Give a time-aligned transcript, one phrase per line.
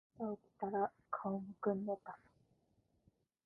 [0.17, 2.17] 朝起きたら顔浮腫んでいた